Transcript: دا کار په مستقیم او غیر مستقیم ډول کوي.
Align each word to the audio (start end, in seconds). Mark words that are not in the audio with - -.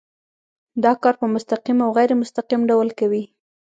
دا 0.83 0.91
کار 1.03 1.15
په 1.21 1.27
مستقیم 1.35 1.77
او 1.85 1.89
غیر 1.97 2.09
مستقیم 2.21 2.61
ډول 2.69 2.89
کوي. 2.99 3.23